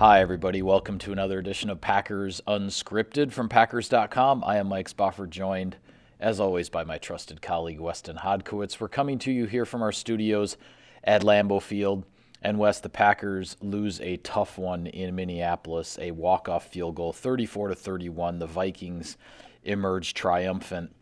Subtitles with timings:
[0.00, 0.62] Hi, everybody.
[0.62, 4.42] Welcome to another edition of Packers Unscripted from Packers.com.
[4.46, 5.76] I am Mike Spofford, joined,
[6.18, 8.80] as always, by my trusted colleague, Weston Hodkiewicz.
[8.80, 10.56] We're coming to you here from our studios
[11.04, 12.06] at Lambeau Field.
[12.40, 17.68] And West, the Packers lose a tough one in Minneapolis, a walk-off field goal, 34
[17.68, 18.38] to 31.
[18.38, 19.18] The Vikings
[19.64, 20.96] emerge triumphant.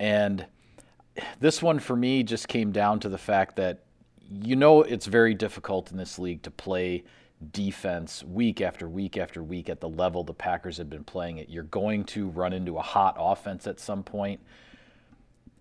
[0.00, 0.46] And
[1.38, 3.84] this one for me just came down to the fact that
[4.30, 7.04] you know it's very difficult in this league to play
[7.52, 11.48] defense week after week after week at the level the Packers have been playing it.
[11.48, 14.40] You're going to run into a hot offense at some point,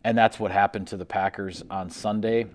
[0.03, 2.47] and that's what happened to the Packers on Sunday.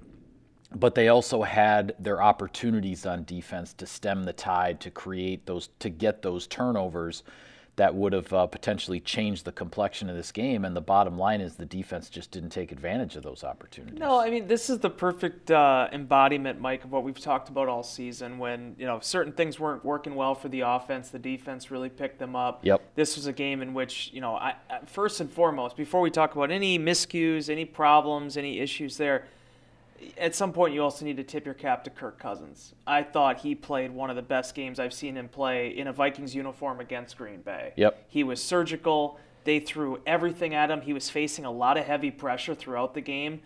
[0.74, 5.68] But they also had their opportunities on defense to stem the tide, to create those,
[5.80, 7.22] to get those turnovers
[7.76, 10.64] that would have uh, potentially changed the complexion of this game.
[10.64, 13.98] And the bottom line is the defense just didn't take advantage of those opportunities.
[13.98, 17.68] No, I mean this is the perfect uh, embodiment, Mike, of what we've talked about
[17.68, 18.38] all season.
[18.38, 22.18] When you know certain things weren't working well for the offense, the defense really picked
[22.18, 22.64] them up.
[22.64, 22.82] Yep.
[22.94, 24.54] This was a game in which you know, I,
[24.86, 29.26] first and foremost, before we talk about any miscues, any problems, any issues there
[30.18, 32.74] at some point you also need to tip your cap to Kirk Cousins.
[32.86, 35.92] I thought he played one of the best games I've seen him play in a
[35.92, 37.72] Vikings uniform against Green Bay.
[37.76, 38.04] Yep.
[38.08, 39.18] He was surgical.
[39.44, 40.80] They threw everything at him.
[40.80, 43.40] He was facing a lot of heavy pressure throughout the game.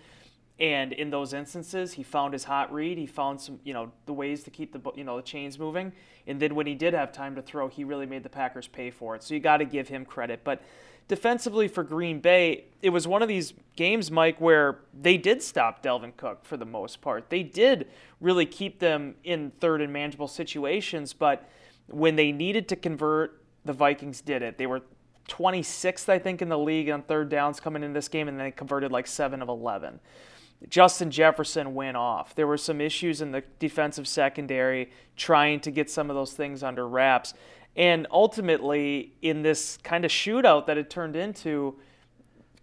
[0.59, 2.97] And in those instances, he found his hot read.
[2.97, 5.93] He found some, you know, the ways to keep the, you know, the chains moving.
[6.27, 8.91] And then when he did have time to throw, he really made the Packers pay
[8.91, 9.23] for it.
[9.23, 10.41] So you got to give him credit.
[10.45, 10.63] But
[11.09, 15.83] defensively for Green Bay, it was one of these games, Mike, where they did stop
[15.83, 17.31] Dalvin Cook for the most part.
[17.31, 17.89] They did
[18.21, 21.49] really keep them in third and manageable situations, but
[21.89, 24.59] when they needed to convert, the Vikings did it.
[24.59, 24.83] They were
[25.29, 28.51] 26th, I think, in the league on third downs coming in this game, and they
[28.51, 30.01] converted like 7 of 11.
[30.69, 32.35] Justin Jefferson went off.
[32.35, 36.63] There were some issues in the defensive secondary trying to get some of those things
[36.63, 37.35] under wraps.
[37.77, 41.77] And ultimately, in this kind of shootout that it turned into,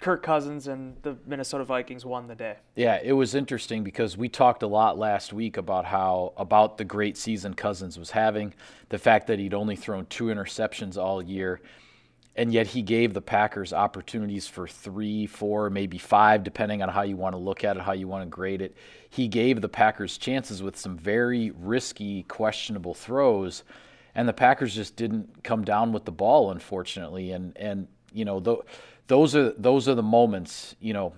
[0.03, 2.57] Kirk Cousins and the Minnesota Vikings won the day.
[2.75, 6.83] Yeah, it was interesting because we talked a lot last week about how about the
[6.83, 8.53] great season Cousins was having,
[8.89, 11.61] the fact that he'd only thrown two interceptions all year,
[12.35, 17.03] and yet he gave the Packers opportunities for three, four, maybe five, depending on how
[17.03, 18.75] you want to look at it, how you want to grade it.
[19.09, 23.63] He gave the Packers chances with some very risky, questionable throws
[24.15, 27.31] and the Packers just didn't come down with the ball, unfortunately.
[27.31, 28.59] And and you know th-
[29.07, 30.75] those are those are the moments.
[30.79, 31.13] You know,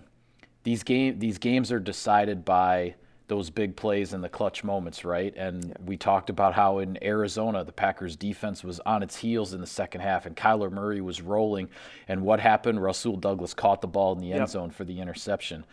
[0.63, 2.95] these game these games are decided by
[3.27, 5.35] those big plays and the clutch moments, right?
[5.35, 5.73] And yeah.
[5.83, 9.67] we talked about how in Arizona the Packers defense was on its heels in the
[9.67, 11.69] second half, and Kyler Murray was rolling.
[12.07, 12.83] And what happened?
[12.83, 15.65] Rasul Douglas caught the ball in the end zone for the interception.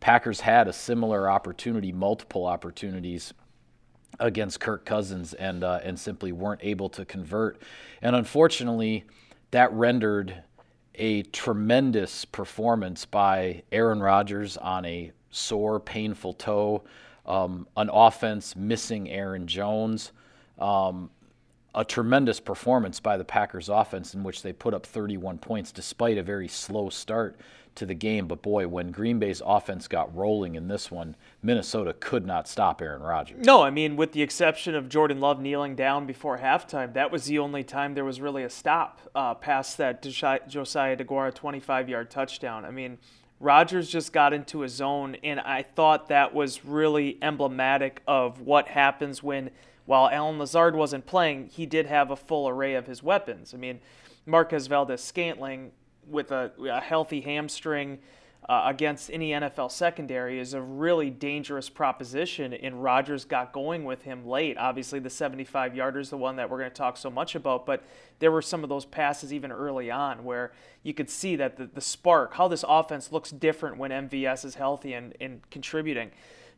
[0.00, 3.32] Packers had a similar opportunity, multiple opportunities
[4.20, 7.60] against Kirk Cousins and uh, and simply weren't able to convert.
[8.02, 9.04] And unfortunately,
[9.50, 10.42] that rendered
[10.94, 16.84] a tremendous performance by Aaron Rodgers on a sore, painful toe,
[17.26, 20.12] um, an offense missing Aaron Jones.
[20.58, 21.10] Um,
[21.74, 26.16] a tremendous performance by the Packers offense in which they put up 31 points despite
[26.16, 27.36] a very slow start
[27.76, 28.26] to the game.
[28.26, 32.80] But boy, when Green Bay's offense got rolling in this one, Minnesota could not stop
[32.80, 33.44] Aaron Rodgers.
[33.44, 37.24] No, I mean, with the exception of Jordan Love kneeling down before halftime, that was
[37.24, 42.10] the only time there was really a stop uh, past that Josiah Deguara 25 yard
[42.10, 42.64] touchdown.
[42.64, 42.98] I mean,
[43.40, 48.68] Rodgers just got into a zone, and I thought that was really emblematic of what
[48.68, 49.50] happens when,
[49.86, 53.52] while Allen Lazard wasn't playing, he did have a full array of his weapons.
[53.52, 53.80] I mean,
[54.24, 55.72] Marquez Valdes-Scantling
[56.08, 57.98] with a, a healthy hamstring
[58.48, 62.52] uh, against any NFL secondary is a really dangerous proposition.
[62.52, 64.58] And Rodgers got going with him late.
[64.58, 67.64] Obviously, the 75 yarder is the one that we're going to talk so much about,
[67.64, 67.82] but
[68.18, 71.66] there were some of those passes even early on where you could see that the,
[71.66, 76.10] the spark, how this offense looks different when MVS is healthy and, and contributing.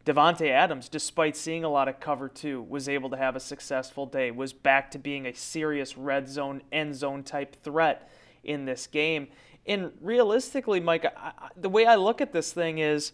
[0.05, 4.07] Davante Adams, despite seeing a lot of cover two, was able to have a successful
[4.07, 8.09] day, was back to being a serious red zone, end zone type threat
[8.47, 9.29] in this game.
[9.67, 13.13] And realistically, Mike, I, the way I look at this thing is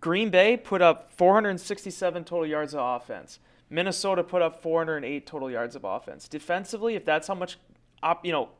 [0.00, 3.38] Green Bay put up 467 total yards of offense.
[3.70, 6.28] Minnesota put up 408 total yards of offense.
[6.28, 7.58] Defensively, if that's how much
[8.02, 8.50] op, you know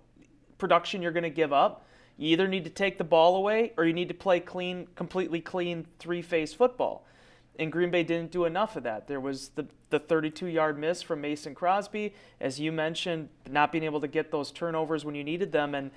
[0.58, 1.86] production you're going to give up,
[2.16, 5.40] you either need to take the ball away or you need to play clean, completely
[5.40, 7.06] clean three-phase football.
[7.58, 9.06] And Green Bay didn't do enough of that.
[9.06, 13.84] There was the, the 32 yard miss from Mason Crosby, as you mentioned, not being
[13.84, 15.74] able to get those turnovers when you needed them.
[15.74, 15.90] And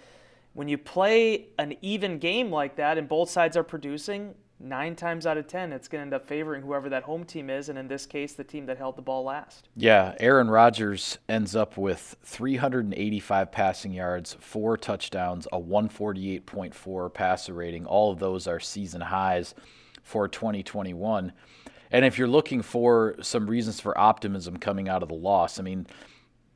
[0.54, 5.26] when you play an even game like that and both sides are producing, nine times
[5.26, 7.78] out of ten, it's going to end up favoring whoever that home team is, and
[7.78, 9.70] in this case, the team that held the ball last.
[9.76, 17.86] Yeah, Aaron Rodgers ends up with 385 passing yards, four touchdowns, a 148.4 passer rating.
[17.86, 19.54] All of those are season highs
[20.08, 21.34] for 2021.
[21.92, 25.64] And if you're looking for some reasons for optimism coming out of the loss, I
[25.64, 25.86] mean,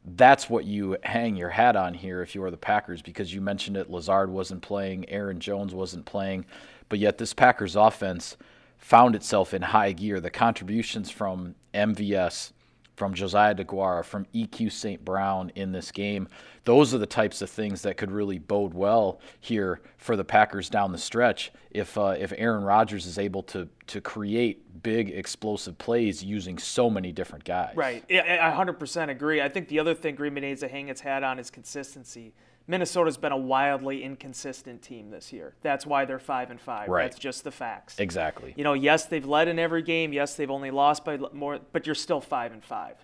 [0.06, 3.42] that's what you hang your hat on here if you are the Packers because you
[3.42, 3.90] mentioned it.
[3.90, 6.46] Lazard wasn't playing, Aaron Jones wasn't playing,
[6.88, 8.38] but yet this Packers offense
[8.78, 10.22] found itself in high gear.
[10.22, 12.54] The contributions from MVS,
[12.96, 15.04] from Josiah Deguara, from EQ St.
[15.04, 16.28] Brown in this game,
[16.66, 20.70] those are the types of things that could really bode well here for the Packers
[20.70, 21.52] down the stretch.
[21.72, 26.90] If uh, if Aaron Rodgers is able to to create big explosive plays using so
[26.90, 28.04] many different guys, right?
[28.10, 29.42] I 100% agree.
[29.42, 32.34] I think the other thing Green Bay needs to hang its hat on is consistency.
[32.72, 35.54] Minnesota's been a wildly inconsistent team this year.
[35.62, 36.88] That's why they're five and five.
[36.88, 37.04] Right.
[37.04, 38.00] That's just the facts.
[38.00, 38.54] Exactly.
[38.56, 40.14] You know, yes, they've led in every game.
[40.14, 42.96] Yes, they've only lost by more, but you're still five and five.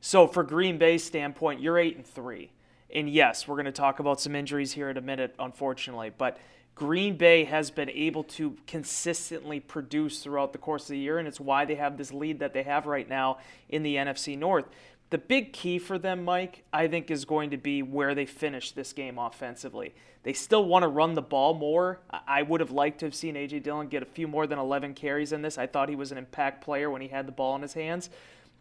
[0.00, 2.50] So for Green Bay's standpoint, you're eight and three.
[2.92, 6.38] And yes, we're going to talk about some injuries here in a minute, unfortunately, but
[6.74, 11.28] Green Bay has been able to consistently produce throughout the course of the year, and
[11.28, 14.64] it's why they have this lead that they have right now in the NFC North.
[15.12, 18.72] The big key for them, Mike, I think, is going to be where they finish
[18.72, 19.94] this game offensively.
[20.22, 22.00] They still want to run the ball more.
[22.26, 23.58] I would have liked to have seen A.J.
[23.58, 25.58] Dillon get a few more than 11 carries in this.
[25.58, 28.08] I thought he was an impact player when he had the ball in his hands.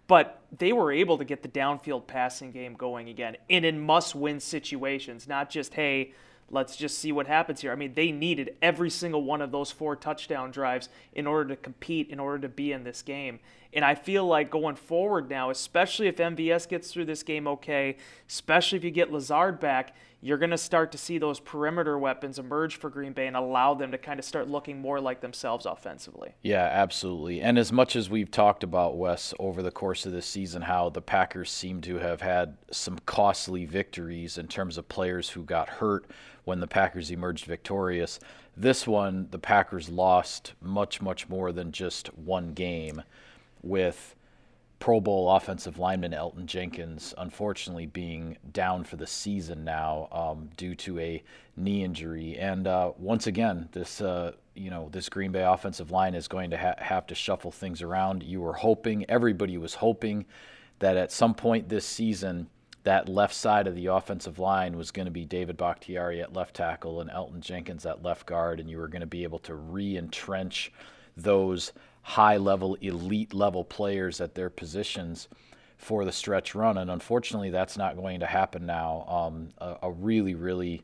[0.08, 4.14] But they were able to get the downfield passing game going again and in must
[4.14, 6.12] win situations, not just, hey,
[6.50, 7.72] let's just see what happens here.
[7.72, 11.56] I mean, they needed every single one of those four touchdown drives in order to
[11.56, 13.40] compete, in order to be in this game.
[13.74, 17.98] And I feel like going forward now, especially if MVS gets through this game okay,
[18.30, 22.38] especially if you get Lazard back, you're going to start to see those perimeter weapons
[22.38, 25.66] emerge for Green Bay and allow them to kind of start looking more like themselves
[25.66, 26.36] offensively.
[26.44, 27.42] Yeah, absolutely.
[27.42, 30.90] And as much as we've talked about, Wes, over the course of this season, how
[30.90, 35.70] the Packers seem to have had some costly victories in terms of players who got
[35.70, 36.06] hurt
[36.44, 38.20] when the Packers emerged victorious.
[38.56, 43.02] This one, the Packers lost much, much more than just one game
[43.62, 44.16] with
[44.82, 50.74] Pro Bowl offensive lineman Elgton Jenkins unfortunately being down for the season now um, due
[50.76, 51.24] to a
[51.56, 52.38] knee injury.
[52.38, 56.50] And uh, once again, this uh, you know this Green Bay offensive line is going
[56.50, 58.24] to ha- have to shuffle things around.
[58.24, 60.26] You were hoping, everybody was hoping,
[60.80, 62.48] that at some point this season,
[62.84, 66.56] that left side of the offensive line was going to be David Bakhtiari at left
[66.56, 69.54] tackle and Elgton Jenkins at left guard, and you were going to be able to
[69.54, 70.72] re-entrench
[71.16, 71.72] those
[72.04, 75.28] high level, elite level players at their positions
[75.78, 76.78] for the stretch run.
[76.78, 79.06] And unfortunately, that's not going to happen now.
[79.08, 80.84] Um, a, a, really, really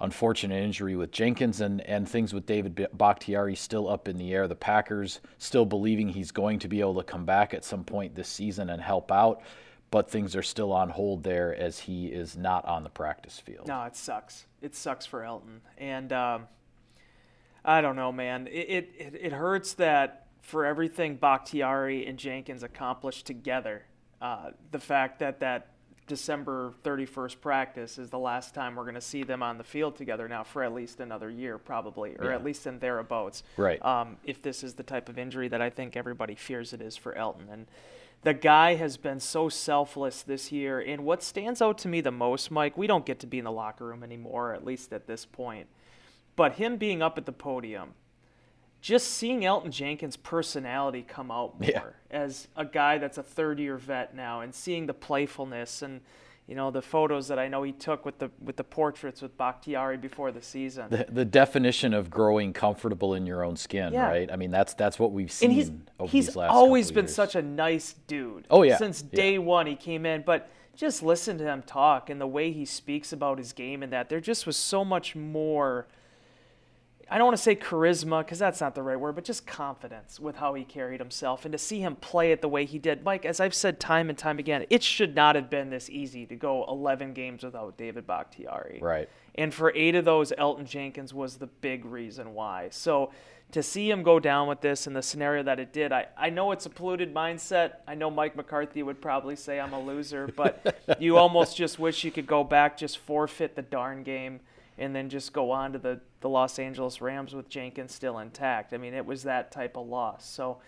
[0.00, 4.46] unfortunate injury with Jenkins and, and things with David Bakhtiari still up in the air.
[4.48, 8.14] The Packers still believing he's going to be able to come back at some point
[8.14, 9.42] this season and help out.
[9.90, 13.66] But things are still on hold there as he is not on the practice field.
[13.66, 14.46] No, it sucks.
[14.62, 15.58] It sucks for Elgton.
[15.78, 16.46] And um,
[17.64, 18.46] I don't know, man.
[18.46, 23.82] It, it, it hurts that for everything Bakhtiari and Jenkins accomplished together,
[24.20, 25.68] uh, the fact that that
[26.10, 29.94] December 31st practice is the last time we're going to see them on the field
[29.94, 32.34] together now for at least another year, probably, or yeah.
[32.34, 33.44] at least in thereabouts.
[33.56, 33.82] Right.
[33.84, 36.96] Um, if this is the type of injury that I think everybody fears it is
[36.96, 37.52] for Elgton.
[37.52, 37.66] And
[38.22, 40.80] the guy has been so selfless this year.
[40.80, 43.44] And what stands out to me the most, Mike, we don't get to be in
[43.44, 45.68] the locker room anymore, at least at this point.
[46.36, 47.94] But him being up at the podium,
[48.80, 51.82] just seeing Elgton Jenkins' personality come out more yeah.
[52.10, 56.00] as a guy that's a third year vet now and seeing the playfulness and
[56.46, 59.36] you know the photos that I know he took with the with the portraits with
[59.38, 60.86] Bakhtiari before the season.
[60.90, 64.08] The, the definition of growing comfortable in your own skin, yeah.
[64.08, 64.30] right?
[64.32, 65.70] I mean that's that's what we've seen and he's,
[66.00, 67.14] over he's these last always been years.
[67.14, 68.46] such a nice dude.
[68.50, 68.78] Oh yeah.
[68.78, 69.38] Since day yeah.
[69.38, 73.12] one he came in, but just listen to him talk and the way he speaks
[73.12, 75.86] about his game and that there just was so much more
[77.12, 80.20] I don't want to say charisma because that's not the right word, but just confidence
[80.20, 83.02] with how he carried himself and to see him play it the way he did.
[83.02, 86.24] Mike, as I've said time and time again, it should not have been this easy
[86.26, 88.78] to go 11 games without David Bakhtiari.
[88.80, 89.08] Right.
[89.34, 92.68] And for eight of those, Elgton Jenkins was the big reason why.
[92.70, 93.10] So
[93.50, 96.30] to see him go down with this in the scenario that it did, I, I
[96.30, 97.78] know it's a polluted mindset.
[97.88, 102.04] I know Mike McCarthy would probably say I'm a loser, but you almost just wish
[102.04, 104.38] you could go back, just forfeit the darn game
[104.78, 108.72] and then just go on to the, the Los Angeles Rams with Jenkins still intact.
[108.72, 110.26] I mean, it was that type of loss.
[110.26, 110.58] So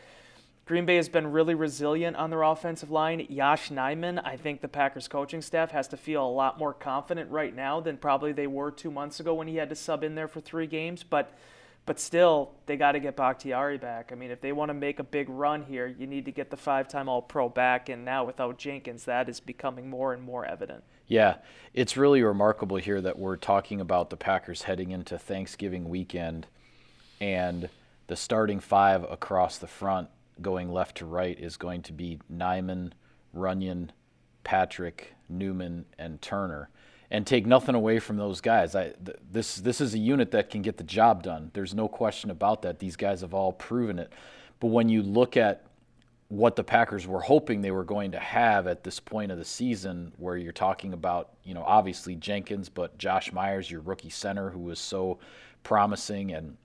[0.64, 3.26] Green Bay has been really resilient on their offensive line.
[3.28, 7.30] Yosh Nijman, I think the Packers coaching staff has to feel a lot more confident
[7.30, 10.14] right now than probably they were two months ago when he had to sub in
[10.14, 11.02] there for three games.
[11.02, 11.36] But
[11.84, 14.10] But still, they got to get Bakhtiari back.
[14.12, 16.48] I mean, if they want to make a big run here, you need to get
[16.48, 17.88] the five-time All-Pro back.
[17.88, 20.84] And now without Jenkins, that is becoming more and more evident.
[21.08, 21.38] Yeah,
[21.74, 26.46] it's really remarkable here that we're talking about the Packers heading into Thanksgiving weekend,
[27.20, 27.68] and
[28.06, 30.08] the starting five across the front,
[30.40, 32.92] going left to right, is going to be Nijman,
[33.36, 33.88] Runyan,
[34.44, 36.70] Patrick, Newman, and Turner
[37.12, 38.74] and take nothing away from those guys.
[38.74, 41.50] I, th- this this is a unit that can get the job done.
[41.52, 42.78] There's no question about that.
[42.78, 44.10] These guys have all proven it.
[44.60, 45.66] But when you look at
[46.28, 49.44] what the Packers were hoping they were going to have at this point of the
[49.44, 54.48] season, where you're talking about, you know, obviously Jenkins, but Josh Myers, your rookie center,
[54.48, 55.18] who was so
[55.62, 56.56] promising and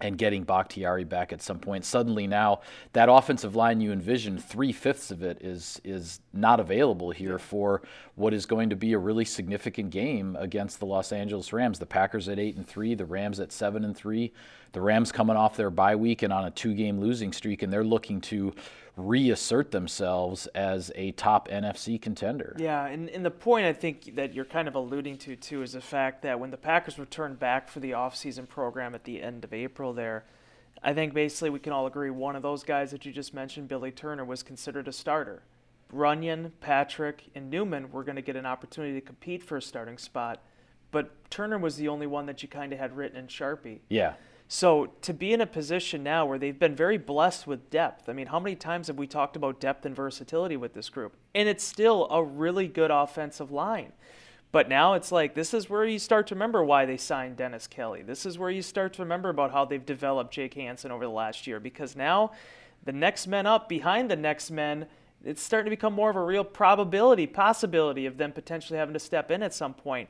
[0.00, 1.84] and getting Bakhtiari back at some point.
[1.84, 2.60] Suddenly now
[2.92, 7.82] that offensive line you envision, three fifths of it is is not available here for
[8.14, 11.78] what is going to be a really significant game against the Los Angeles Rams.
[11.78, 14.32] The Packers at eight and three, the Rams at seven and three.
[14.72, 17.72] The Rams coming off their bye week and on a two game losing streak, and
[17.72, 18.54] they're looking to
[19.08, 22.56] reassert themselves as a top NFC contender.
[22.58, 25.72] Yeah, and, and the point I think that you're kind of alluding to too is
[25.72, 29.44] the fact that when the Packers returned back for the offseason program at the end
[29.44, 30.24] of April there,
[30.82, 33.68] I think basically we can all agree one of those guys that you just mentioned,
[33.68, 35.42] Billy Turner, was considered a starter.
[35.92, 39.98] Runyan, Patrick, and Newman were going to get an opportunity to compete for a starting
[39.98, 40.40] spot,
[40.90, 43.80] but Turner was the only one that you kind of had written in Sharpie.
[43.88, 44.14] Yeah.
[44.52, 48.08] So to be in a position now where they've been very blessed with depth.
[48.08, 51.14] I mean, how many times have we talked about depth and versatility with this group?
[51.36, 53.92] And it's still a really good offensive line.
[54.50, 57.68] But now it's like this is where you start to remember why they signed Dennis
[57.68, 58.02] Kelly.
[58.02, 61.12] This is where you start to remember about how they've developed Jake Hanson over the
[61.12, 62.32] last year because now
[62.84, 64.86] the next men up behind the next men,
[65.24, 68.98] it's starting to become more of a real probability, possibility of them potentially having to
[68.98, 70.08] step in at some point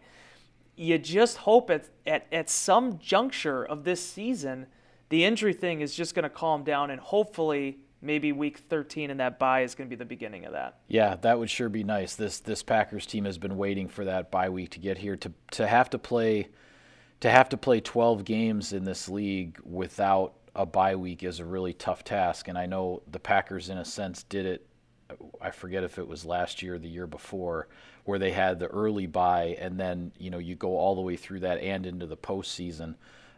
[0.81, 4.67] you just hope at, at, at some juncture of this season,
[5.11, 9.21] the injury thing is just going to calm down and hopefully maybe week 13 and
[9.21, 10.79] that bye is going to be the beginning of that.
[10.89, 12.15] Yeah, that would sure be nice.
[12.15, 15.31] This this Packers team has been waiting for that bye week to get here to
[15.51, 16.49] to have to play
[17.21, 21.45] to have to play 12 games in this league without a bye week is a
[21.45, 24.67] really tough task and I know the Packers in a sense did it
[25.41, 27.69] I forget if it was last year or the year before,
[28.05, 31.17] where they had the early bye, and then you know you go all the way
[31.17, 32.95] through that and into the postseason.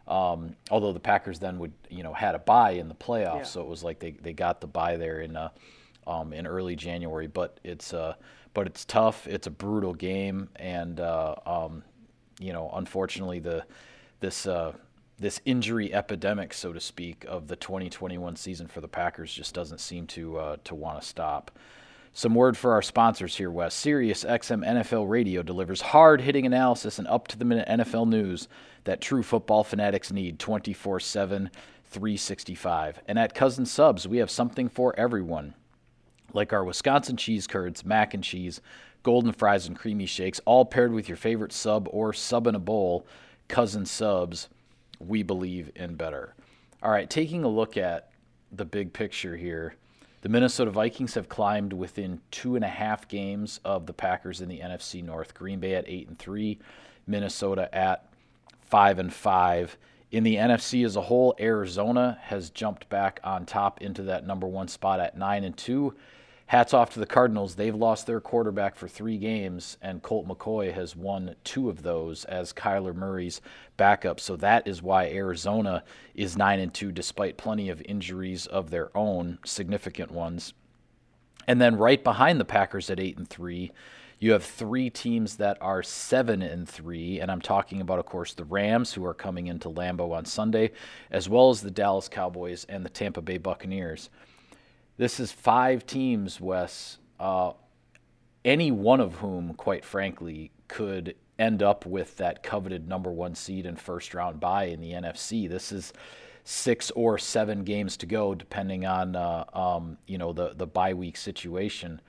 [0.07, 3.43] Um, although the Packers then would you know had a bye in the playoffs, yeah.
[3.43, 5.49] so it was like they, they got the bye there in uh,
[6.05, 7.27] um, in early January.
[7.27, 8.15] But it's uh,
[8.53, 9.27] but it's tough.
[9.27, 11.83] It's a brutal game, and uh, um,
[12.39, 13.65] you know unfortunately the
[14.19, 14.73] this uh,
[15.19, 19.79] this injury epidemic, so to speak, of the 2021 season for the Packers just doesn't
[19.79, 21.51] seem to uh, to want to stop.
[22.15, 23.73] Some word for our sponsors here, Wes.
[23.73, 28.47] Sirius XM NFL Radio delivers hard hitting analysis and up to the minute NFL news
[28.83, 31.49] that true football fanatics need 24 7,
[31.85, 33.01] 365.
[33.07, 35.55] And at Cousins Subs, we have something for everyone.
[36.33, 38.61] Like our Wisconsin cheese curds, mac and cheese,
[39.01, 42.59] golden fries, and creamy shakes, all paired with your favorite sub or sub in a
[42.59, 43.07] bowl.
[43.47, 44.49] Cousins Subs
[45.07, 46.35] we believe in better.
[46.81, 48.09] All right, taking a look at
[48.51, 49.75] the big picture here,
[50.21, 54.47] the Minnesota Vikings have climbed within two and a half games of the Packers in
[54.47, 55.33] the NFC North.
[55.33, 56.59] Green Bay at eight and three,
[57.05, 58.05] Minnesota at
[58.61, 59.77] five and five.
[60.11, 64.47] In the NFC as a whole, Arizona has jumped back on top into that number
[64.47, 65.93] one spot at nine and two
[66.47, 67.55] hats off to the Cardinals.
[67.55, 72.25] They've lost their quarterback for three games, and Colt McCoy has won two of those
[72.25, 73.41] as Kyler Murray's
[73.77, 74.19] backup.
[74.19, 75.83] So that is why Arizona
[76.13, 80.53] is nine and two, despite plenty of injuries of their own, significant ones.
[81.47, 83.71] And then right behind the Packers at eight and three,
[84.19, 88.33] you have three teams that are seven and three, and I'm talking about, of course,
[88.33, 90.71] the Rams, who are coming into Lambeau on Sunday,
[91.11, 94.09] as well as the Dallas Cowboys and the Tampa Bay Buccaneers.
[94.97, 97.53] This is five teams, Wes, uh,
[98.45, 103.65] any one of whom, quite frankly, could end up with that coveted number one seed
[103.65, 105.49] and first round bye in the NFC.
[105.49, 105.93] This is
[106.43, 110.93] six or seven games to go, depending on uh, um, you know the the bye
[110.93, 112.01] week situation.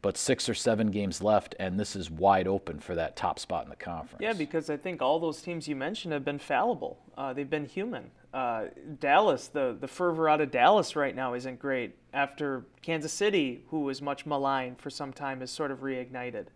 [0.00, 3.62] But six or seven games left, and this is wide open for that top spot
[3.62, 4.20] in the conference.
[4.20, 6.98] Yeah, because I think all those teams you mentioned have been fallible.
[7.16, 8.10] Uh, they've been human.
[8.32, 8.66] Uh,
[8.98, 11.94] Dallas, the the fervor out of Dallas right now isn't great.
[12.14, 16.46] After Kansas City, who was much maligned for some time, has sort of reignited.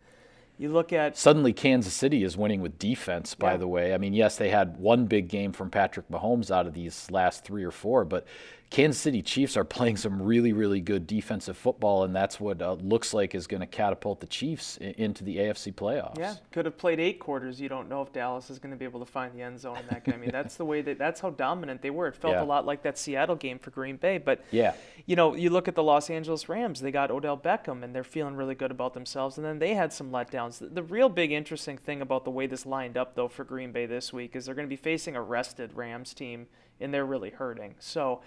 [0.58, 3.34] You look at suddenly Kansas City is winning with defense.
[3.34, 3.56] By yeah.
[3.58, 6.72] the way, I mean yes, they had one big game from Patrick Mahomes out of
[6.72, 8.26] these last three or four, but
[8.70, 12.72] Kansas City Chiefs are playing some really, really good defensive football, and that's what uh,
[12.74, 16.18] looks like is going to catapult the Chiefs into the AFC playoffs.
[16.18, 17.60] Yeah, could have played eight quarters.
[17.60, 19.78] You don't know if Dallas is going to be able to find the end zone
[19.78, 20.14] in that game.
[20.14, 22.08] I mean, that's the way that that's how dominant they were.
[22.08, 22.42] It felt Yeah.
[22.42, 24.18] a lot like that Seattle game for Green Bay.
[24.18, 24.74] But Yeah.
[25.06, 26.80] you know, you look at the Los Angeles Rams.
[26.80, 29.36] They got Odell Beckham, and they're feeling really good about themselves.
[29.38, 30.58] And then they had some letdowns.
[30.58, 33.70] The, the real big interesting thing about the way this lined up, though, for Green
[33.72, 36.46] Bay this week is they're going to be facing a rested Rams team,
[36.80, 37.74] and they're really hurting.
[37.78, 38.22] So.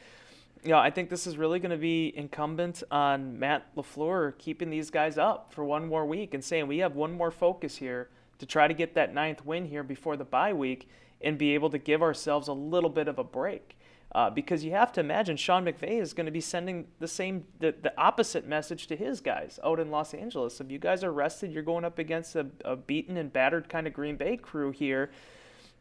[0.61, 4.89] Yeah, I think this is really going to be incumbent on Matt LaFleur keeping these
[4.89, 8.45] guys up for one more week and saying we have one more focus here to
[8.45, 10.89] try to get that ninth win here before the bye week
[11.21, 13.77] and be able to give ourselves a little bit of a break.
[14.15, 17.45] Uh, because you have to imagine Sean McVay is going to be sending the same,
[17.59, 20.59] the, the opposite message to his guys out in Los Angeles.
[20.59, 23.85] If you guys are rested, you're going up against a, a beaten and battered kind
[23.85, 25.11] of Green Bay crew here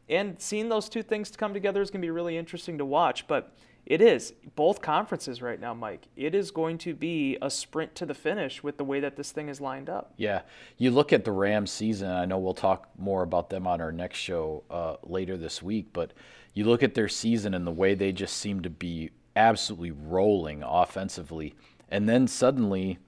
[0.08, 3.26] and seeing those two things come together is going to be really interesting to watch.
[3.26, 3.54] But
[3.86, 6.08] it is both conferences right now, Mike.
[6.14, 9.32] It is going to be a sprint to the finish with the way that this
[9.32, 10.12] thing is lined up.
[10.16, 10.42] Yeah,
[10.76, 12.10] you look at the Rams season.
[12.10, 15.88] I know we'll talk more about them on our next show uh, later this week,
[15.94, 16.12] but
[16.52, 20.62] you look at their season and the way they just seem to be absolutely rolling
[20.62, 21.54] offensively,
[21.88, 22.98] and then suddenly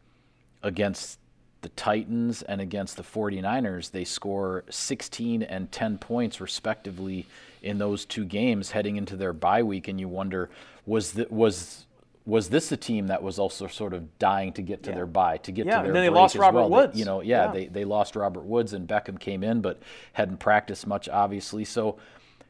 [0.63, 1.19] against
[1.63, 7.27] the Titans and against the 49ers, they score 16 and 10 points respectively
[7.63, 10.49] in those two games heading into their bye week, and you wonder
[10.87, 11.87] was that was
[12.27, 14.97] was this a team that was also sort of dying to get to Yeah.
[14.97, 16.69] their bye, to get Yeah, to their and then they lost as Robert well?
[16.69, 16.99] They- Woods.
[16.99, 17.53] you know, yeah, Yeah.
[17.53, 19.81] they they lost Robert Woods and Beckham came in, but
[20.13, 21.65] hadn't practiced much, obviously.
[21.65, 21.97] So,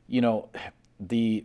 [0.06, 0.48] you know,
[0.98, 1.44] the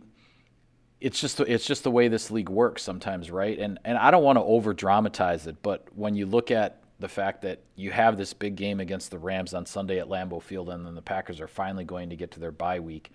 [1.00, 3.58] it's just it's just the way this league works sometimes, right?
[3.58, 7.08] And and I don't want to over dramatize it, but when you look at the
[7.08, 10.70] fact that you have this big game against the Rams on Sunday at Lambeau Field,
[10.70, 13.10] and then the Packers are finally going to get to their bye week,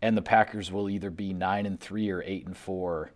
[0.00, 3.10] and the Packers will either be nine and three or eight and four.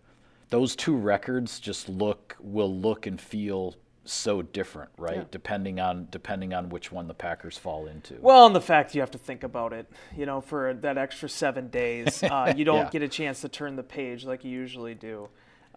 [0.50, 5.18] Those two records just look will look and feel so different, right?
[5.18, 5.24] Yeah.
[5.30, 8.16] Depending on depending on which one the Packers fall into.
[8.20, 11.28] Well, and the fact you have to think about it, you know, for that extra
[11.28, 12.90] seven days, uh, you don't Yeah.
[12.90, 15.28] get a chance to turn the page like you usually do.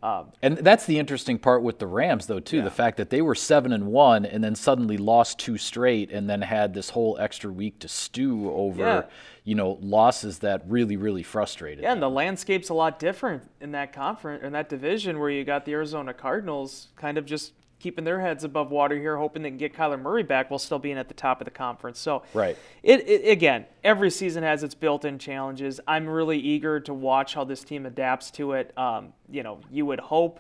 [0.06, 2.62] Um, And that's the interesting part with the Rams, though, too.
[2.62, 6.30] The fact that they were seven and one, and then suddenly lost two straight, and
[6.30, 9.04] then had this whole extra week to stew over, Yeah.
[9.44, 11.82] you know, losses that really, really frustrated.
[11.84, 12.12] Yeah, and them.
[12.12, 15.72] the landscape's a lot different in that conference, in that division, where you got the
[15.74, 19.74] Arizona Cardinals kind of just keeping their heads above water here, hoping they can get
[19.74, 22.00] Kyler Murray back while still being at the top of the conference.
[22.00, 22.58] So, Right.
[22.84, 25.80] It, it again, every season has its built-in challenges.
[25.88, 28.76] I'm really eager to watch how this team adapts to it.
[28.78, 30.40] Um, you know, you would hope.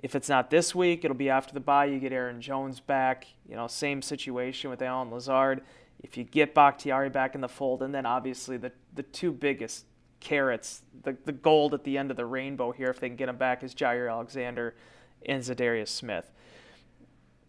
[0.00, 1.86] If it's not this week, it'll be after the bye.
[1.86, 3.26] You get Aaron Jones back.
[3.48, 5.62] You know, same situation with Allen Lazard.
[6.00, 9.86] If you get Bakhtiari back in the fold, and then obviously the the two biggest
[10.20, 13.28] carrots, the, the gold at the end of the rainbow here, if they can get
[13.28, 14.74] him back, is Jaire Alexander
[15.26, 16.30] and Za'Darius Smith.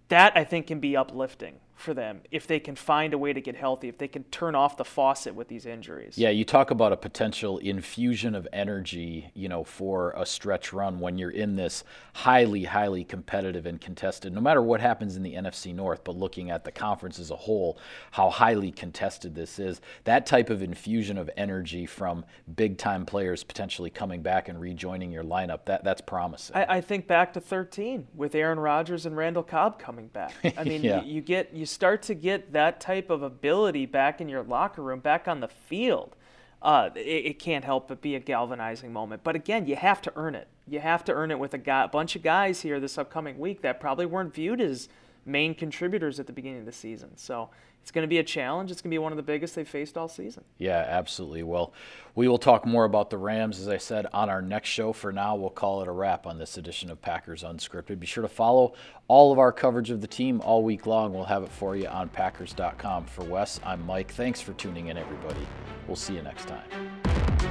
[0.09, 3.41] That I think can be uplifting for them if they can find a way to
[3.41, 6.17] get healthy, if they can turn off the faucet with these injuries.
[6.17, 10.99] Yeah, you talk about a potential infusion of energy, you know, for a stretch run
[10.99, 15.35] when you're in this highly, highly competitive and contested, no matter what happens in the
[15.35, 17.77] NFC North, but looking at the conference as a whole,
[18.11, 23.43] how highly contested this is, that type of infusion of energy from big time players
[23.43, 26.55] potentially coming back and rejoining your lineup, that, that's promising.
[26.55, 30.33] I, I think back to 13 with Aaron Rodgers and Randall Cobb coming back.
[30.57, 31.03] I mean, Yeah.
[31.03, 34.81] you, you get you start to get that type of ability back in your locker
[34.81, 36.15] room, back on the field.
[36.61, 39.23] Uh, it, it can't help but be a galvanizing moment.
[39.23, 40.47] But again, you have to earn it.
[40.67, 43.39] You have to earn it with a guy, a bunch of guys here this upcoming
[43.39, 44.89] week that probably weren't viewed as
[45.25, 47.15] main contributors at the beginning of the season.
[47.17, 47.49] So
[47.81, 48.71] it's going to be a challenge.
[48.71, 50.43] It's going to be one of the biggest they've faced all season.
[50.57, 51.43] Yeah, absolutely.
[51.43, 51.73] Well,
[52.13, 54.93] we will talk more about the Rams, as I said, on our next show.
[54.93, 57.99] For now, we'll call it a wrap on this edition of Packers Unscripted.
[57.99, 58.73] Be sure to follow
[59.07, 61.13] all of our coverage of the team all week long.
[61.13, 63.05] We'll have it for you on Packers.com.
[63.05, 64.11] For Wes, I'm Mike.
[64.11, 65.47] Thanks for tuning in, everybody.
[65.87, 67.48] We'll see you next time.